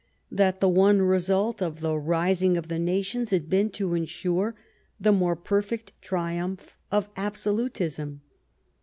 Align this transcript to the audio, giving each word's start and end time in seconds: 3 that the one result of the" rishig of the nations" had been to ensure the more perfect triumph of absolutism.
3 0.31 0.35
that 0.37 0.59
the 0.61 0.67
one 0.67 0.99
result 1.03 1.61
of 1.61 1.79
the" 1.79 1.89
rishig 1.93 2.57
of 2.57 2.69
the 2.69 2.79
nations" 2.79 3.29
had 3.29 3.51
been 3.51 3.69
to 3.69 3.93
ensure 3.93 4.55
the 4.99 5.11
more 5.11 5.35
perfect 5.35 5.91
triumph 6.01 6.75
of 6.91 7.07
absolutism. 7.15 8.21